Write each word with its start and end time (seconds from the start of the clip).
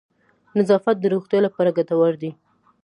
نظافت 0.59 0.95
د 0.99 1.05
روغتیا 1.13 1.39
لپاره 1.47 1.75
گټور 1.77 2.13
دی. 2.21 2.31